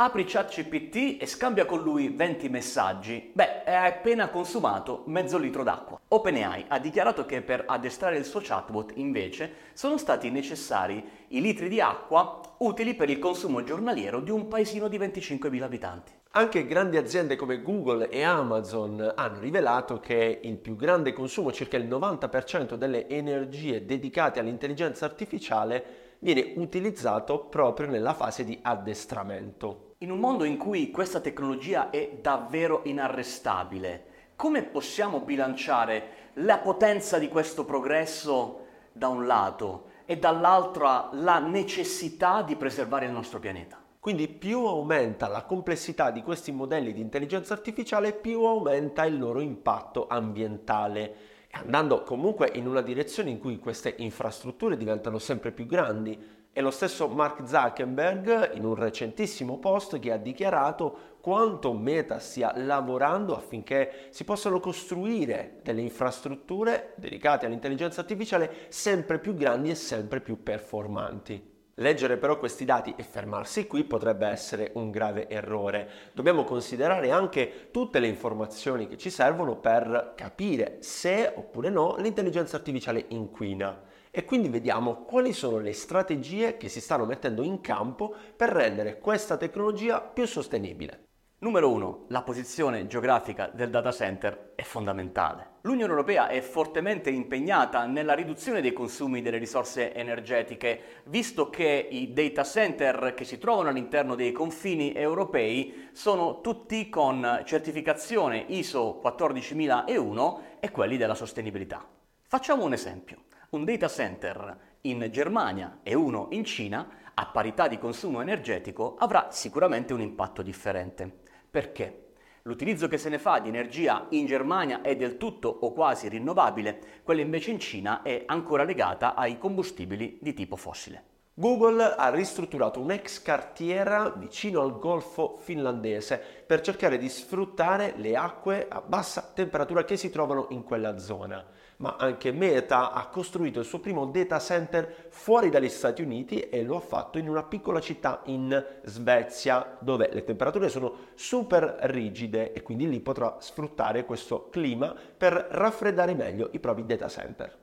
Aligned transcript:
Apri 0.00 0.22
ChatGPT 0.22 1.20
e 1.20 1.26
scambia 1.26 1.64
con 1.64 1.82
lui 1.82 2.10
20 2.10 2.48
messaggi. 2.48 3.32
Beh, 3.32 3.64
hai 3.64 3.88
appena 3.88 4.28
consumato 4.28 5.02
mezzo 5.06 5.38
litro 5.38 5.64
d'acqua. 5.64 5.98
OpenAI 6.06 6.66
ha 6.68 6.78
dichiarato 6.78 7.26
che 7.26 7.42
per 7.42 7.64
addestrare 7.66 8.16
il 8.16 8.24
suo 8.24 8.38
chatbot, 8.40 8.92
invece, 8.94 9.52
sono 9.72 9.98
stati 9.98 10.30
necessari 10.30 11.04
i 11.30 11.40
litri 11.40 11.68
di 11.68 11.80
acqua 11.80 12.40
utili 12.58 12.94
per 12.94 13.10
il 13.10 13.18
consumo 13.18 13.64
giornaliero 13.64 14.20
di 14.20 14.30
un 14.30 14.46
paesino 14.46 14.86
di 14.86 15.00
25.000 15.00 15.62
abitanti. 15.62 16.12
Anche 16.30 16.64
grandi 16.64 16.96
aziende 16.96 17.34
come 17.34 17.60
Google 17.60 18.08
e 18.08 18.22
Amazon 18.22 19.14
hanno 19.16 19.40
rivelato 19.40 19.98
che 19.98 20.38
il 20.40 20.58
più 20.58 20.76
grande 20.76 21.12
consumo, 21.12 21.50
circa 21.50 21.76
il 21.76 21.88
90% 21.88 22.74
delle 22.74 23.08
energie 23.08 23.84
dedicate 23.84 24.38
all'intelligenza 24.38 25.06
artificiale, 25.06 26.14
viene 26.20 26.52
utilizzato 26.54 27.46
proprio 27.46 27.88
nella 27.88 28.14
fase 28.14 28.44
di 28.44 28.56
addestramento. 28.62 29.86
In 30.00 30.12
un 30.12 30.20
mondo 30.20 30.44
in 30.44 30.58
cui 30.58 30.92
questa 30.92 31.18
tecnologia 31.18 31.90
è 31.90 32.20
davvero 32.22 32.82
inarrestabile, 32.84 34.04
come 34.36 34.62
possiamo 34.62 35.18
bilanciare 35.18 36.30
la 36.34 36.58
potenza 36.58 37.18
di 37.18 37.26
questo 37.26 37.64
progresso 37.64 38.66
da 38.92 39.08
un 39.08 39.26
lato 39.26 39.86
e 40.04 40.16
dall'altro 40.16 41.08
la 41.14 41.40
necessità 41.40 42.42
di 42.42 42.54
preservare 42.54 43.06
il 43.06 43.10
nostro 43.10 43.40
pianeta? 43.40 43.76
Quindi 43.98 44.28
più 44.28 44.66
aumenta 44.66 45.26
la 45.26 45.42
complessità 45.42 46.12
di 46.12 46.22
questi 46.22 46.52
modelli 46.52 46.92
di 46.92 47.00
intelligenza 47.00 47.54
artificiale, 47.54 48.12
più 48.12 48.44
aumenta 48.44 49.04
il 49.04 49.18
loro 49.18 49.40
impatto 49.40 50.06
ambientale, 50.06 51.14
andando 51.50 52.04
comunque 52.04 52.52
in 52.54 52.68
una 52.68 52.82
direzione 52.82 53.30
in 53.30 53.40
cui 53.40 53.58
queste 53.58 53.96
infrastrutture 53.98 54.76
diventano 54.76 55.18
sempre 55.18 55.50
più 55.50 55.66
grandi 55.66 56.37
è 56.58 56.60
lo 56.60 56.72
stesso 56.72 57.06
Mark 57.06 57.46
Zuckerberg 57.46 58.56
in 58.56 58.64
un 58.64 58.74
recentissimo 58.74 59.58
post 59.58 60.00
che 60.00 60.10
ha 60.10 60.16
dichiarato 60.16 61.18
quanto 61.20 61.72
Meta 61.72 62.18
stia 62.18 62.52
lavorando 62.56 63.36
affinché 63.36 64.08
si 64.10 64.24
possano 64.24 64.58
costruire 64.58 65.60
delle 65.62 65.82
infrastrutture 65.82 66.94
dedicate 66.96 67.46
all'intelligenza 67.46 68.00
artificiale 68.00 68.66
sempre 68.70 69.20
più 69.20 69.34
grandi 69.34 69.70
e 69.70 69.76
sempre 69.76 70.20
più 70.20 70.42
performanti. 70.42 71.40
Leggere 71.74 72.16
però 72.16 72.40
questi 72.40 72.64
dati 72.64 72.92
e 72.96 73.04
fermarsi 73.04 73.68
qui 73.68 73.84
potrebbe 73.84 74.26
essere 74.26 74.72
un 74.74 74.90
grave 74.90 75.28
errore. 75.28 75.88
Dobbiamo 76.12 76.42
considerare 76.42 77.12
anche 77.12 77.68
tutte 77.70 78.00
le 78.00 78.08
informazioni 78.08 78.88
che 78.88 78.96
ci 78.96 79.10
servono 79.10 79.58
per 79.58 80.14
capire 80.16 80.78
se 80.80 81.32
oppure 81.36 81.70
no 81.70 81.94
l'intelligenza 81.98 82.56
artificiale 82.56 83.04
inquina 83.10 83.86
e 84.18 84.24
quindi 84.24 84.48
vediamo 84.48 85.04
quali 85.04 85.32
sono 85.32 85.58
le 85.58 85.72
strategie 85.72 86.56
che 86.56 86.68
si 86.68 86.80
stanno 86.80 87.04
mettendo 87.04 87.44
in 87.44 87.60
campo 87.60 88.12
per 88.34 88.48
rendere 88.48 88.98
questa 88.98 89.36
tecnologia 89.36 90.00
più 90.00 90.26
sostenibile. 90.26 91.04
Numero 91.38 91.70
1. 91.70 92.06
La 92.08 92.22
posizione 92.22 92.88
geografica 92.88 93.48
del 93.54 93.70
data 93.70 93.92
center 93.92 94.54
è 94.56 94.62
fondamentale. 94.62 95.58
L'Unione 95.60 95.92
Europea 95.92 96.26
è 96.26 96.40
fortemente 96.40 97.10
impegnata 97.10 97.86
nella 97.86 98.14
riduzione 98.14 98.60
dei 98.60 98.72
consumi 98.72 99.22
delle 99.22 99.38
risorse 99.38 99.94
energetiche, 99.94 101.02
visto 101.04 101.48
che 101.48 101.86
i 101.88 102.12
data 102.12 102.42
center 102.42 103.14
che 103.14 103.22
si 103.22 103.38
trovano 103.38 103.68
all'interno 103.68 104.16
dei 104.16 104.32
confini 104.32 104.94
europei 104.94 105.90
sono 105.92 106.40
tutti 106.40 106.88
con 106.88 107.42
certificazione 107.44 108.46
ISO 108.48 108.98
14001 109.00 110.40
e 110.58 110.72
quelli 110.72 110.96
della 110.96 111.14
sostenibilità. 111.14 111.86
Facciamo 112.26 112.64
un 112.64 112.72
esempio. 112.72 113.26
Un 113.50 113.64
data 113.64 113.88
center 113.88 114.58
in 114.82 115.08
Germania 115.10 115.78
e 115.82 115.94
uno 115.94 116.28
in 116.32 116.44
Cina, 116.44 116.86
a 117.14 117.26
parità 117.28 117.66
di 117.66 117.78
consumo 117.78 118.20
energetico, 118.20 118.96
avrà 118.98 119.28
sicuramente 119.30 119.94
un 119.94 120.02
impatto 120.02 120.42
differente. 120.42 121.10
Perché? 121.50 122.10
L'utilizzo 122.42 122.88
che 122.88 122.98
se 122.98 123.08
ne 123.08 123.18
fa 123.18 123.38
di 123.38 123.48
energia 123.48 124.06
in 124.10 124.26
Germania 124.26 124.82
è 124.82 124.96
del 124.96 125.16
tutto 125.16 125.48
o 125.48 125.72
quasi 125.72 126.08
rinnovabile, 126.08 127.00
quella 127.02 127.22
invece 127.22 127.50
in 127.50 127.58
Cina 127.58 128.02
è 128.02 128.24
ancora 128.26 128.64
legata 128.64 129.14
ai 129.14 129.38
combustibili 129.38 130.18
di 130.20 130.34
tipo 130.34 130.56
fossile. 130.56 131.17
Google 131.38 131.94
ha 131.94 132.10
ristrutturato 132.10 132.80
un'ex 132.80 133.22
cartiera 133.22 134.10
vicino 134.10 134.60
al 134.60 134.76
Golfo 134.76 135.36
finlandese 135.38 136.20
per 136.44 136.62
cercare 136.62 136.98
di 136.98 137.08
sfruttare 137.08 137.94
le 137.96 138.16
acque 138.16 138.66
a 138.68 138.80
bassa 138.80 139.30
temperatura 139.32 139.84
che 139.84 139.96
si 139.96 140.10
trovano 140.10 140.48
in 140.50 140.64
quella 140.64 140.98
zona 140.98 141.46
ma 141.76 141.94
anche 141.96 142.32
Meta 142.32 142.90
ha 142.90 143.06
costruito 143.06 143.60
il 143.60 143.66
suo 143.66 143.78
primo 143.78 144.06
data 144.06 144.40
center 144.40 145.06
fuori 145.10 145.48
dagli 145.48 145.68
Stati 145.68 146.02
Uniti 146.02 146.40
e 146.40 146.64
lo 146.64 146.74
ha 146.74 146.80
fatto 146.80 147.18
in 147.18 147.28
una 147.28 147.44
piccola 147.44 147.78
città 147.78 148.22
in 148.24 148.80
Svezia 148.82 149.76
dove 149.78 150.10
le 150.12 150.24
temperature 150.24 150.68
sono 150.68 150.92
super 151.14 151.76
rigide 151.82 152.52
e 152.52 152.62
quindi 152.62 152.88
lì 152.88 152.98
potrà 152.98 153.36
sfruttare 153.38 154.04
questo 154.04 154.48
clima 154.48 154.92
per 155.16 155.34
raffreddare 155.52 156.14
meglio 156.14 156.48
i 156.50 156.58
propri 156.58 156.84
data 156.84 157.06
center. 157.06 157.56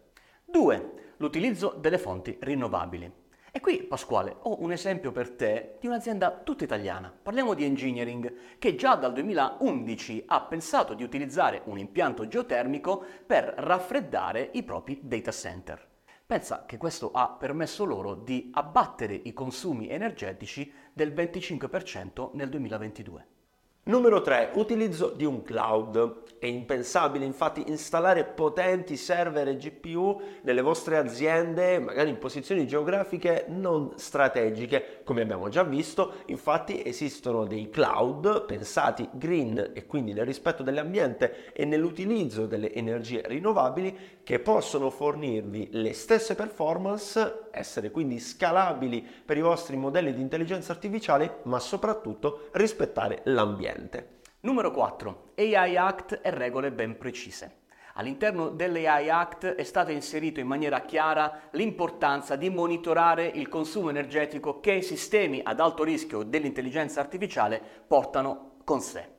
2. 0.45 0.91
L'utilizzo 1.17 1.75
delle 1.77 1.97
fonti 1.97 2.37
rinnovabili. 2.39 3.23
E 3.55 3.61
qui, 3.61 3.83
Pasquale, 3.83 4.35
ho 4.41 4.61
un 4.61 4.73
esempio 4.73 5.13
per 5.13 5.29
te 5.29 5.77
di 5.79 5.88
un'azienda 5.88 6.41
tutta 6.43 6.66
italiana. 6.66 7.09
Parliamo 7.09 7.53
di 7.53 7.63
Engineering, 7.63 8.57
che 8.59 8.75
già 8.75 8.95
dal 8.95 9.13
2011 9.13 10.25
ha 10.27 10.41
pensato 10.41 10.93
di 10.93 11.03
utilizzare 11.03 11.61
un 11.63 11.79
impianto 11.79 12.27
geotermico 12.27 13.01
per 13.25 13.45
raffreddare 13.45 14.49
i 14.55 14.63
propri 14.63 14.99
data 15.01 15.31
center. 15.31 15.88
Pensa 16.25 16.66
che 16.66 16.75
questo 16.75 17.11
ha 17.13 17.29
permesso 17.29 17.85
loro 17.85 18.13
di 18.16 18.51
abbattere 18.53 19.13
i 19.13 19.31
consumi 19.31 19.87
energetici 19.87 20.69
del 20.91 21.13
25% 21.13 22.31
nel 22.33 22.49
2022. 22.49 23.27
Numero 23.88 24.23
3. 24.23 24.53
Utilizzo 24.56 25.13
di 25.16 25.25
un 25.25 25.44
cloud. 25.44 26.23
È 26.40 26.47
impensabile 26.47 27.23
infatti 27.23 27.66
installare 27.68 28.23
potenti 28.23 28.97
server 28.97 29.47
e 29.47 29.57
GPU 29.57 30.19
nelle 30.41 30.62
vostre 30.62 30.97
aziende, 30.97 31.78
magari 31.78 32.09
in 32.09 32.18
posizioni 32.18 32.66
geografiche 32.66 33.46
non 33.47 33.91
strategiche. 33.96 35.01
Come 35.03 35.22
abbiamo 35.22 35.50
già 35.50 35.62
visto, 35.62 36.13
infatti 36.25 36.84
esistono 36.84 37.46
dei 37.46 37.69
cloud 37.69 38.46
pensati 38.46 39.07
green 39.12 39.72
e 39.73 39.85
quindi 39.85 40.13
nel 40.13 40.25
rispetto 40.25 40.63
dell'ambiente 40.63 41.53
e 41.53 41.63
nell'utilizzo 41.66 42.47
delle 42.47 42.73
energie 42.73 43.22
rinnovabili 43.23 43.96
che 44.23 44.40
possono 44.40 44.90
fornirvi 44.90 45.69
le 45.73 45.94
stesse 45.94 46.34
performance, 46.34 47.50
essere 47.52 47.91
quindi 47.91 48.17
scalabili 48.19 49.07
per 49.23 49.38
i 49.38 49.41
vostri 49.41 49.78
modelli 49.78 50.12
di 50.12 50.22
intelligenza 50.22 50.72
artificiale, 50.72 51.41
ma 51.44 51.59
soprattutto 51.59 52.50
rispettare 52.53 53.22
l'ambiente 53.25 53.74
ambiente. 53.75 54.19
Numero 54.41 54.71
4. 54.71 55.31
AI 55.37 55.75
Act 55.75 56.19
e 56.23 56.29
regole 56.29 56.71
ben 56.71 56.97
precise. 56.97 57.63
All'interno 57.97 58.49
dell'AI 58.49 59.09
Act 59.09 59.45
è 59.45 59.63
stata 59.63 59.91
inserita 59.91 60.41
in 60.41 60.47
maniera 60.47 60.81
chiara 60.81 61.43
l'importanza 61.51 62.35
di 62.35 62.49
monitorare 62.49 63.25
il 63.25 63.47
consumo 63.47 63.89
energetico 63.89 64.59
che 64.59 64.73
i 64.73 64.81
sistemi 64.81 65.39
ad 65.41 65.61
alto 65.61 65.83
rischio 65.83 66.23
dell'intelligenza 66.23 66.99
artificiale 66.99 67.61
portano 67.87 68.57
con 68.65 68.81
sé. 68.81 69.13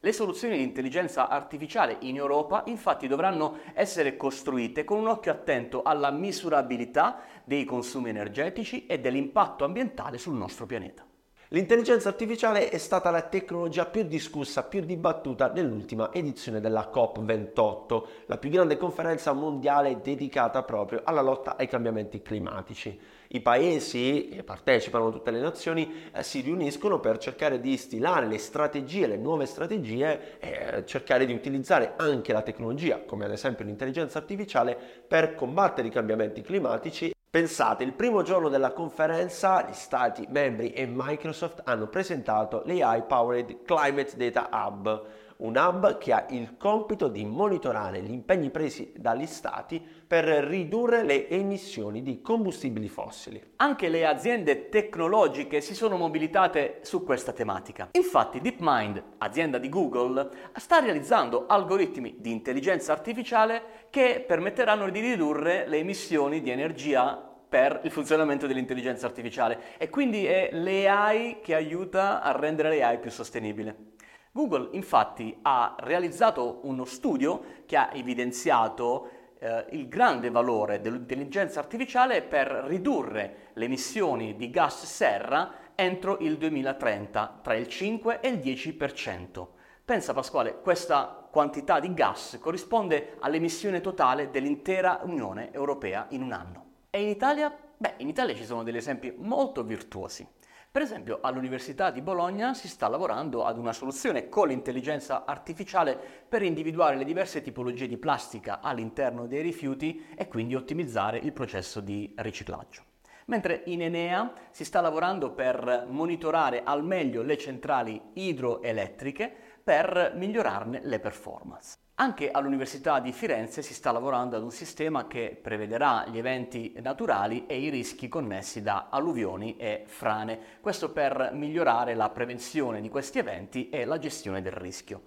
Le 0.00 0.12
soluzioni 0.12 0.56
di 0.56 0.62
intelligenza 0.62 1.28
artificiale 1.28 1.98
in 2.00 2.16
Europa 2.16 2.62
infatti 2.66 3.06
dovranno 3.06 3.58
essere 3.74 4.16
costruite 4.16 4.84
con 4.84 4.98
un 4.98 5.08
occhio 5.08 5.32
attento 5.32 5.82
alla 5.82 6.10
misurabilità 6.10 7.20
dei 7.44 7.64
consumi 7.64 8.10
energetici 8.10 8.86
e 8.86 9.00
dell'impatto 9.00 9.64
ambientale 9.64 10.18
sul 10.18 10.34
nostro 10.34 10.66
pianeta. 10.66 11.06
L'intelligenza 11.54 12.08
artificiale 12.08 12.68
è 12.68 12.78
stata 12.78 13.12
la 13.12 13.22
tecnologia 13.22 13.86
più 13.86 14.02
discussa, 14.02 14.64
più 14.64 14.80
dibattuta 14.80 15.52
nell'ultima 15.52 16.12
edizione 16.12 16.60
della 16.60 16.90
COP28, 16.92 18.02
la 18.26 18.38
più 18.38 18.50
grande 18.50 18.76
conferenza 18.76 19.32
mondiale 19.32 20.00
dedicata 20.02 20.64
proprio 20.64 21.02
alla 21.04 21.20
lotta 21.20 21.56
ai 21.56 21.68
cambiamenti 21.68 22.22
climatici. 22.22 22.98
I 23.28 23.40
paesi 23.40 24.30
che 24.32 24.42
partecipano, 24.42 25.12
tutte 25.12 25.30
le 25.30 25.38
nazioni, 25.38 26.10
eh, 26.12 26.24
si 26.24 26.40
riuniscono 26.40 26.98
per 26.98 27.18
cercare 27.18 27.60
di 27.60 27.76
stilare 27.76 28.26
le 28.26 28.38
strategie, 28.38 29.06
le 29.06 29.16
nuove 29.16 29.46
strategie 29.46 30.40
e 30.40 30.78
eh, 30.78 30.86
cercare 30.86 31.24
di 31.24 31.34
utilizzare 31.34 31.92
anche 31.96 32.32
la 32.32 32.42
tecnologia, 32.42 32.98
come 33.06 33.26
ad 33.26 33.30
esempio 33.30 33.64
l'intelligenza 33.64 34.18
artificiale, 34.18 34.76
per 35.06 35.36
combattere 35.36 35.86
i 35.86 35.92
cambiamenti 35.92 36.42
climatici 36.42 37.13
Pensate, 37.34 37.82
il 37.82 37.94
primo 37.94 38.22
giorno 38.22 38.48
della 38.48 38.70
conferenza 38.70 39.66
gli 39.68 39.72
stati 39.72 40.24
membri 40.30 40.70
e 40.70 40.86
Microsoft 40.88 41.62
hanno 41.64 41.88
presentato 41.88 42.62
l'AI 42.64 43.02
Powered 43.08 43.64
Climate 43.64 44.16
Data 44.16 44.48
Hub, 44.52 45.04
un 45.36 45.56
hub 45.56 45.98
che 45.98 46.12
ha 46.12 46.26
il 46.30 46.56
compito 46.56 47.08
di 47.08 47.24
monitorare 47.24 48.00
gli 48.00 48.12
impegni 48.12 48.50
presi 48.50 48.92
dagli 48.96 49.26
stati 49.26 49.82
per 50.06 50.24
ridurre 50.24 51.02
le 51.02 51.28
emissioni 51.28 52.02
di 52.02 52.20
combustibili 52.20 52.88
fossili. 52.88 53.42
Anche 53.56 53.88
le 53.88 54.06
aziende 54.06 54.68
tecnologiche 54.68 55.60
si 55.60 55.74
sono 55.74 55.96
mobilitate 55.96 56.80
su 56.82 57.02
questa 57.02 57.32
tematica. 57.32 57.88
Infatti 57.92 58.40
DeepMind, 58.40 59.02
azienda 59.18 59.58
di 59.58 59.68
Google, 59.68 60.28
sta 60.56 60.78
realizzando 60.78 61.46
algoritmi 61.46 62.16
di 62.18 62.30
intelligenza 62.30 62.92
artificiale 62.92 63.86
che 63.90 64.24
permetteranno 64.26 64.88
di 64.90 65.00
ridurre 65.00 65.66
le 65.66 65.78
emissioni 65.78 66.40
di 66.40 66.50
energia 66.50 67.30
per 67.54 67.80
il 67.84 67.90
funzionamento 67.92 68.48
dell'intelligenza 68.48 69.06
artificiale 69.06 69.76
e 69.78 69.88
quindi 69.88 70.26
è 70.26 70.48
l'AI 70.52 71.38
che 71.40 71.54
aiuta 71.54 72.20
a 72.20 72.32
rendere 72.32 72.76
l'AI 72.76 72.98
più 72.98 73.10
sostenibile. 73.10 73.92
Google 74.34 74.70
infatti 74.72 75.38
ha 75.42 75.76
realizzato 75.78 76.58
uno 76.64 76.84
studio 76.84 77.62
che 77.66 77.76
ha 77.76 77.90
evidenziato 77.92 79.08
eh, 79.38 79.66
il 79.70 79.86
grande 79.86 80.28
valore 80.28 80.80
dell'intelligenza 80.80 81.60
artificiale 81.60 82.20
per 82.20 82.48
ridurre 82.66 83.50
le 83.52 83.66
emissioni 83.66 84.34
di 84.34 84.50
gas 84.50 84.86
serra 84.86 85.52
entro 85.76 86.18
il 86.18 86.36
2030 86.36 87.38
tra 87.42 87.54
il 87.54 87.68
5 87.68 88.18
e 88.18 88.28
il 88.28 88.38
10%. 88.38 89.46
Pensa 89.84 90.12
Pasquale, 90.12 90.60
questa 90.60 91.28
quantità 91.30 91.78
di 91.78 91.94
gas 91.94 92.36
corrisponde 92.40 93.14
all'emissione 93.20 93.80
totale 93.80 94.30
dell'intera 94.30 94.98
Unione 95.04 95.52
Europea 95.52 96.06
in 96.10 96.22
un 96.22 96.32
anno. 96.32 96.64
E 96.90 97.02
in 97.02 97.08
Italia? 97.08 97.56
Beh, 97.76 97.94
in 97.98 98.08
Italia 98.08 98.34
ci 98.34 98.44
sono 98.44 98.64
degli 98.64 98.78
esempi 98.78 99.14
molto 99.16 99.62
virtuosi. 99.62 100.26
Per 100.74 100.82
esempio, 100.82 101.20
all'Università 101.22 101.92
di 101.92 102.00
Bologna 102.00 102.52
si 102.52 102.66
sta 102.66 102.88
lavorando 102.88 103.44
ad 103.44 103.58
una 103.58 103.72
soluzione 103.72 104.28
con 104.28 104.48
l'intelligenza 104.48 105.24
artificiale 105.24 105.96
per 106.28 106.42
individuare 106.42 106.96
le 106.96 107.04
diverse 107.04 107.42
tipologie 107.42 107.86
di 107.86 107.96
plastica 107.96 108.58
all'interno 108.58 109.28
dei 109.28 109.40
rifiuti 109.40 110.04
e 110.16 110.26
quindi 110.26 110.56
ottimizzare 110.56 111.18
il 111.18 111.32
processo 111.32 111.78
di 111.78 112.12
riciclaggio 112.16 112.82
mentre 113.26 113.62
in 113.66 113.82
Enea 113.82 114.32
si 114.50 114.64
sta 114.64 114.80
lavorando 114.80 115.30
per 115.30 115.86
monitorare 115.88 116.64
al 116.64 116.84
meglio 116.84 117.22
le 117.22 117.38
centrali 117.38 118.10
idroelettriche 118.14 119.32
per 119.62 120.12
migliorarne 120.16 120.80
le 120.82 120.98
performance. 120.98 121.83
Anche 121.96 122.32
all'Università 122.32 122.98
di 122.98 123.12
Firenze 123.12 123.62
si 123.62 123.72
sta 123.72 123.92
lavorando 123.92 124.34
ad 124.34 124.42
un 124.42 124.50
sistema 124.50 125.06
che 125.06 125.38
prevederà 125.40 126.04
gli 126.08 126.18
eventi 126.18 126.74
naturali 126.82 127.46
e 127.46 127.56
i 127.60 127.68
rischi 127.68 128.08
connessi 128.08 128.62
da 128.62 128.88
alluvioni 128.90 129.56
e 129.56 129.84
frane, 129.86 130.58
questo 130.60 130.90
per 130.90 131.30
migliorare 131.32 131.94
la 131.94 132.10
prevenzione 132.10 132.80
di 132.80 132.88
questi 132.88 133.20
eventi 133.20 133.68
e 133.68 133.84
la 133.84 133.98
gestione 133.98 134.42
del 134.42 134.54
rischio. 134.54 135.02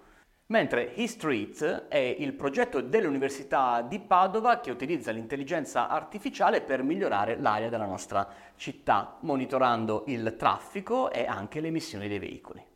Mentre 0.46 0.94
eStreet 0.96 1.88
è 1.88 1.98
il 1.98 2.32
progetto 2.32 2.80
dell'Università 2.80 3.82
di 3.82 4.00
Padova 4.00 4.60
che 4.60 4.70
utilizza 4.70 5.10
l'intelligenza 5.10 5.88
artificiale 5.88 6.62
per 6.62 6.82
migliorare 6.82 7.38
l'aria 7.38 7.68
della 7.68 7.84
nostra 7.84 8.26
città, 8.56 9.18
monitorando 9.20 10.04
il 10.06 10.36
traffico 10.38 11.10
e 11.10 11.26
anche 11.26 11.60
le 11.60 11.68
emissioni 11.68 12.08
dei 12.08 12.18
veicoli. 12.18 12.67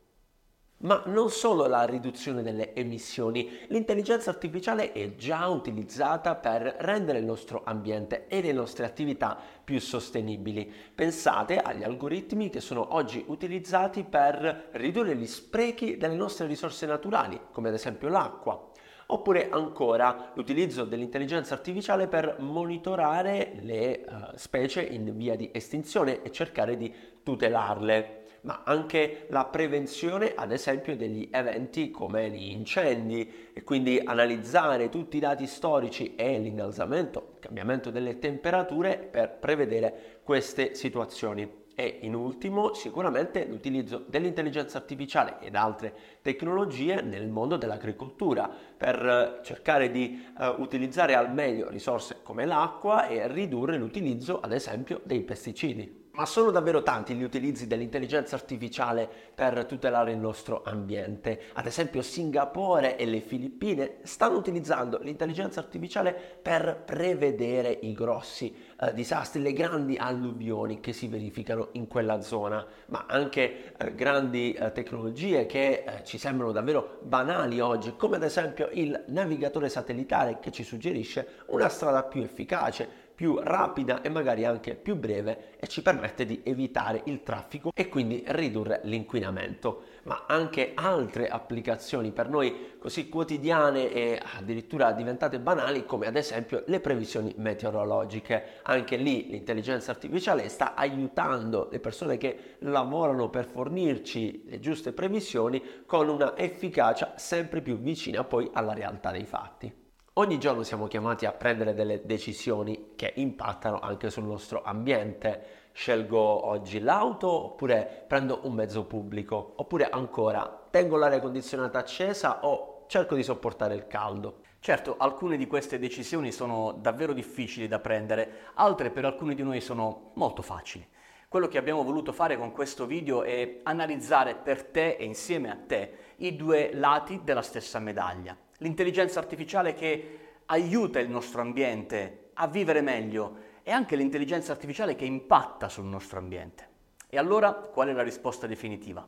Ma 0.83 1.01
non 1.07 1.31
solo 1.31 1.67
la 1.67 1.85
riduzione 1.85 2.43
delle 2.43 2.75
emissioni, 2.75 3.49
l'intelligenza 3.69 4.31
artificiale 4.31 4.91
è 4.91 5.15
già 5.15 5.47
utilizzata 5.47 6.35
per 6.35 6.75
rendere 6.81 7.21
il 7.21 7.25
nostro 7.25 7.63
ambiente 7.65 8.27
e 8.27 8.43
le 8.43 8.51
nostre 8.51 8.85
attività 8.85 9.39
più 9.63 9.79
sostenibili. 9.79 10.73
Pensate 10.93 11.59
agli 11.59 11.85
algoritmi 11.85 12.51
che 12.51 12.61
sono 12.61 12.97
oggi 12.97 13.25
utilizzati 13.29 14.03
per 14.03 14.71
ridurre 14.73 15.15
gli 15.15 15.27
sprechi 15.27 15.97
delle 15.99 16.17
nostre 16.17 16.49
risorse 16.49 16.85
naturali, 16.85 17.41
come 17.53 17.69
ad 17.69 17.75
esempio 17.75 18.09
l'acqua. 18.09 18.71
Oppure 19.07 19.51
ancora 19.51 20.33
l'utilizzo 20.35 20.85
dell'intelligenza 20.85 21.55
artificiale 21.55 22.09
per 22.09 22.39
monitorare 22.41 23.53
le 23.61 24.05
uh, 24.05 24.37
specie 24.37 24.83
in 24.83 25.17
via 25.17 25.37
di 25.37 25.49
estinzione 25.53 26.23
e 26.23 26.33
cercare 26.33 26.77
di 26.77 26.93
tutelarle 27.23 28.22
ma 28.43 28.63
anche 28.65 29.27
la 29.29 29.45
prevenzione 29.45 30.33
ad 30.35 30.53
esempio 30.53 30.97
degli 30.97 31.29
eventi 31.31 31.91
come 31.91 32.31
gli 32.31 32.51
incendi 32.51 33.51
e 33.53 33.63
quindi 33.63 34.01
analizzare 34.03 34.89
tutti 34.89 35.17
i 35.17 35.21
dati 35.21 35.47
storici 35.47 36.15
e 36.15 36.39
l'innalzamento, 36.39 37.33
il 37.35 37.41
cambiamento 37.41 37.91
delle 37.91 38.19
temperature 38.19 38.97
per 38.99 39.39
prevedere 39.39 40.21
queste 40.23 40.75
situazioni. 40.75 41.61
E 41.75 42.01
in 42.03 42.15
ultimo 42.15 42.75
sicuramente 42.75 43.47
l'utilizzo 43.47 44.05
dell'intelligenza 44.07 44.77
artificiale 44.77 45.39
ed 45.41 45.55
altre 45.55 45.95
tecnologie 46.21 47.01
nel 47.01 47.29
mondo 47.29 47.57
dell'agricoltura 47.57 48.51
per 48.77 49.41
cercare 49.43 49.91
di 49.91 50.23
uh, 50.37 50.61
utilizzare 50.61 51.15
al 51.15 51.33
meglio 51.33 51.71
risorse 51.71 52.19
come 52.23 52.45
l'acqua 52.45 53.07
e 53.07 53.27
ridurre 53.27 53.79
l'utilizzo 53.79 54.39
ad 54.41 54.53
esempio 54.53 55.01
dei 55.05 55.23
pesticidi. 55.23 56.11
Ma 56.15 56.27
sono 56.27 56.51
davvero 56.51 56.83
tanti 56.83 57.15
gli 57.15 57.23
utilizzi 57.23 57.67
dell'intelligenza 57.67 58.35
artificiale 58.35 59.09
per 59.35 59.65
tutelare 59.65 60.13
il 60.13 60.19
nostro 60.19 60.61
ambiente. 60.63 61.45
Ad 61.55 61.65
esempio 61.65 62.03
Singapore 62.03 62.99
e 62.99 63.07
le 63.07 63.21
Filippine 63.21 63.97
stanno 64.03 64.37
utilizzando 64.37 64.99
l'intelligenza 64.99 65.61
artificiale 65.61 66.13
per 66.13 66.83
prevedere 66.85 67.79
i 67.81 67.95
grossi 67.95 68.55
eh, 68.79 68.93
disastri, 68.93 69.41
le 69.41 69.55
grandi 69.55 69.97
alluvioni 69.97 70.81
che 70.81 70.93
si 70.93 71.09
verificano 71.09 71.69
in 71.73 71.89
quella 71.89 72.21
zona, 72.21 72.63
ma 72.89 73.07
anche 73.09 73.73
eh, 73.75 73.95
grandi 73.95 74.53
eh, 74.53 74.71
tecnologie 74.71 75.47
che 75.47 75.83
eh, 75.87 76.05
ci 76.05 76.19
sembrano 76.19 76.53
davvero 76.53 76.99
banali 77.05 77.59
oggi, 77.59 77.97
come 77.97 78.17
ad 78.17 78.23
esempio 78.23 78.69
il 78.73 79.05
navigatore 79.07 79.71
satellitare 79.71 80.41
che 80.41 80.53
ci 80.53 80.63
suggerisce 80.63 81.27
una 81.47 81.71
strada 81.71 82.03
più 82.03 82.21
efficace 82.21 83.02
più 83.23 83.39
rapida 83.41 84.03
e 84.03 84.09
magari 84.09 84.45
anche 84.45 84.75
più 84.75 84.97
breve 84.97 85.53
e 85.61 85.69
ci 85.69 85.81
permette 85.81 86.27
di 86.27 86.41
evitare 86.43 87.03
il 87.05 87.23
traffico 87.23 87.71
e 87.73 87.89
quindi 87.89 88.25
ridurre 88.27 88.81
l'inquinamento. 88.83 89.83
Ma 90.07 90.25
anche 90.27 90.73
altre 90.75 91.29
applicazioni 91.29 92.11
per 92.11 92.29
noi 92.29 92.75
così 92.81 93.09
quotidiane 93.09 93.93
e 93.93 94.21
addirittura 94.39 94.91
diventate 94.91 95.39
banali 95.39 95.87
come 95.87 96.09
ad 96.09 96.17
esempio 96.17 96.65
le 96.67 96.81
previsioni 96.81 97.33
meteorologiche. 97.37 98.59
Anche 98.63 98.97
lì 98.97 99.29
l'intelligenza 99.31 99.93
artificiale 99.93 100.49
sta 100.49 100.75
aiutando 100.75 101.69
le 101.71 101.79
persone 101.79 102.19
che 102.19 102.57
lavorano 102.59 103.31
per 103.31 103.45
fornirci 103.45 104.47
le 104.47 104.59
giuste 104.59 104.93
previsioni 104.93 105.63
con 105.87 106.09
una 106.09 106.37
efficacia 106.37 107.13
sempre 107.15 107.61
più 107.61 107.79
vicina 107.79 108.25
poi 108.25 108.51
alla 108.53 108.73
realtà 108.73 109.13
dei 109.13 109.27
fatti. 109.27 109.82
Ogni 110.17 110.39
giorno 110.39 110.63
siamo 110.63 110.89
chiamati 110.89 111.25
a 111.25 111.33
prendere 111.33 111.73
delle 111.73 112.05
decisioni 112.05 112.91
che 112.97 113.15
impattano 113.17 113.81
anche 113.81 114.11
sul 114.11 114.25
nostro 114.25 114.61
ambiente. 114.63 115.71
Scelgo 115.73 116.19
oggi 116.19 116.81
l'auto 116.81 117.31
oppure 117.31 118.05
prendo 118.07 118.41
un 118.43 118.53
mezzo 118.53 118.85
pubblico, 118.85 119.55
oppure 119.57 119.89
ancora 119.89 120.67
tengo 120.69 120.99
l'aria 120.99 121.19
condizionata 121.19 121.79
accesa 121.79 122.45
o 122.45 122.85
cerco 122.89 123.15
di 123.15 123.23
sopportare 123.23 123.75
il 123.75 123.87
caldo. 123.87 124.41
Certo, 124.61 124.97
alcune 124.99 125.39
di 125.39 125.47
queste 125.47 125.79
decisioni 125.79 126.31
sono 126.31 126.73
davvero 126.73 127.15
difficili 127.15 127.67
da 127.67 127.79
prendere, 127.79 128.51
altre 128.57 128.91
per 128.91 129.07
alcuni 129.07 129.35
di 129.35 129.43
noi 129.43 129.63
sono 129.63 130.11
molto 130.17 130.43
facili. 130.43 130.87
Quello 131.27 131.49
che 131.49 131.57
abbiamo 131.57 131.85
voluto 131.85 132.13
fare 132.13 132.37
con 132.37 132.53
questo 132.53 132.85
video 132.85 133.23
è 133.23 133.61
analizzare 133.63 134.35
per 134.35 134.63
te 134.63 134.97
e 134.97 135.05
insieme 135.05 135.51
a 135.51 135.57
te 135.57 135.97
i 136.17 136.37
due 136.37 136.71
lati 136.75 137.23
della 137.25 137.41
stessa 137.41 137.79
medaglia 137.79 138.37
l'intelligenza 138.63 139.19
artificiale 139.19 139.75
che 139.75 140.19
aiuta 140.47 141.01
il 141.01 141.11
nostro 141.11 141.41
ambiente 141.41 142.31
a 142.35 142.47
vivere 142.47 142.81
meglio 142.81 143.51
e 143.63 143.73
anche 143.73 143.97
l'intelligenza 143.97 144.53
artificiale 144.53 144.95
che 144.95 145.05
impatta 145.05 145.69
sul 145.69 145.85
nostro 145.85 146.19
ambiente. 146.19 146.69
E 147.09 147.19
allora 147.19 147.53
qual 147.53 147.89
è 147.89 147.93
la 147.93 148.03
risposta 148.03 148.47
definitiva? 148.47 149.07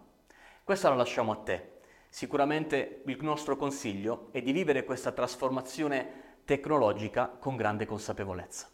Questa 0.63 0.89
la 0.89 0.97
lasciamo 0.97 1.33
a 1.33 1.37
te. 1.37 1.73
Sicuramente 2.09 3.03
il 3.07 3.19
nostro 3.23 3.57
consiglio 3.57 4.29
è 4.33 4.43
di 4.43 4.53
vivere 4.53 4.85
questa 4.85 5.13
trasformazione 5.13 6.23
tecnologica 6.45 7.29
con 7.29 7.57
grande 7.57 7.87
consapevolezza. 7.87 8.69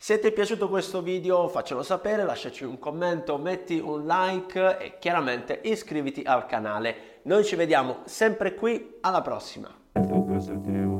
Se 0.00 0.20
ti 0.20 0.28
è 0.28 0.32
piaciuto 0.32 0.68
questo 0.68 1.02
video 1.02 1.48
faccelo 1.48 1.82
sapere, 1.82 2.24
lasciaci 2.24 2.64
un 2.64 2.78
commento, 2.78 3.36
metti 3.36 3.78
un 3.80 4.06
like 4.06 4.78
e 4.78 4.98
chiaramente 4.98 5.60
iscriviti 5.64 6.22
al 6.24 6.46
canale. 6.46 7.20
Noi 7.22 7.44
ci 7.44 7.56
vediamo 7.56 8.02
sempre 8.04 8.54
qui, 8.54 8.98
alla 9.00 9.22
prossima! 9.22 9.77
Service 10.38 10.50
of 10.50 10.97